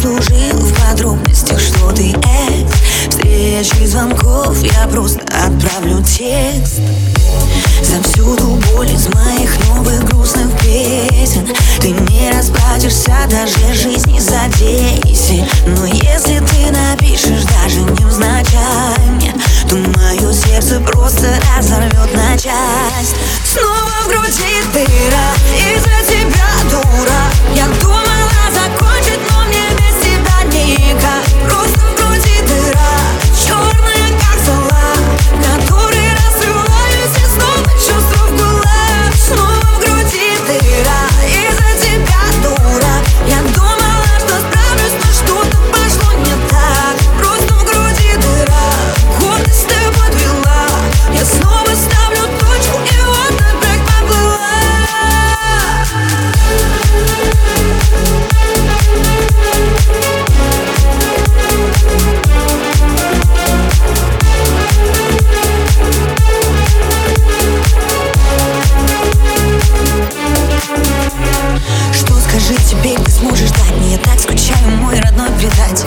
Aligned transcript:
заслужил 0.00 0.58
в 0.58 0.74
подробностях, 0.80 1.60
что 1.60 1.92
ты 1.92 2.12
э 2.12 2.66
Встречи 3.08 3.86
звонков 3.86 4.56
я 4.62 4.86
просто 4.86 5.20
отправлю 5.20 6.02
текст. 6.02 6.80
За 7.82 7.96
Завсюду 7.96 8.58
боль 8.72 8.90
из 8.90 9.08
моих 9.08 9.50
новых 9.68 10.04
грустных 10.04 10.58
песен. 10.60 11.46
Ты 11.80 11.90
не 11.90 12.30
расплатишься, 12.30 13.12
даже 13.30 13.74
жизнь 13.74 14.10
не 14.10 14.20
за 14.20 14.48
10 14.58 15.44
Но 15.66 15.86
если 15.86 16.38
ты 16.40 16.70
напишешь 16.70 17.44
даже 17.44 17.80
невзначай 17.80 19.06
мне 19.16 19.34
То 19.68 19.76
мое 19.76 20.32
сердце 20.32 20.78
просто 20.80 21.26
разорвет 21.56 22.14
на 22.14 22.36
часть 22.36 23.16
Снова 23.44 23.90
в 24.04 24.08
груди 24.08 24.62
дыра 24.72 25.49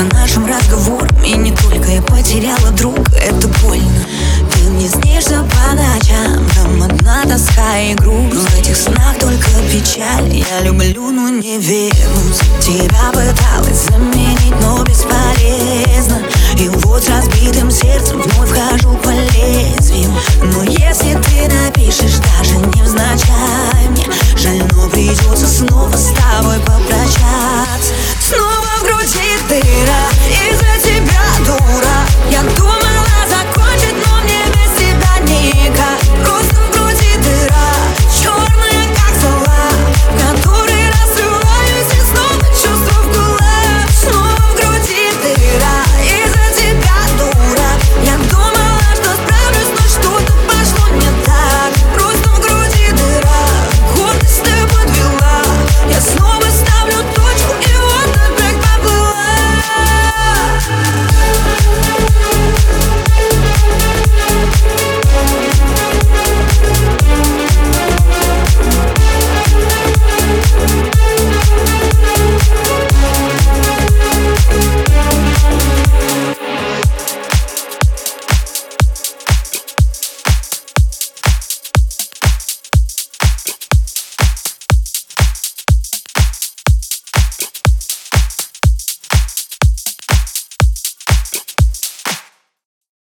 По 0.00 0.16
нашим 0.16 0.46
разговорам 0.46 1.22
и 1.22 1.34
не 1.34 1.50
только 1.50 1.90
Я 1.90 2.00
потеряла 2.00 2.70
друга, 2.70 3.04
это 3.16 3.48
больно. 3.62 4.06
Ты 4.50 4.70
мне 4.70 4.88
снишься 4.88 5.44
по 5.44 5.74
ночам 5.74 6.48
Там 6.54 6.82
одна 6.82 7.24
тоска 7.24 7.78
и 7.80 7.92
груз 7.92 8.32
В 8.32 8.58
этих 8.58 8.76
снах 8.76 9.18
только 9.20 9.46
печаль. 9.70 10.32
Я 10.32 10.62
люблю, 10.62 11.10
но 11.10 11.28
не 11.28 11.58
вернусь 11.58 12.40
Тебя 12.60 13.10
пыталась 13.12 13.88
заменить, 13.90 14.58
но 14.62 14.82
бесполезно 14.84 15.19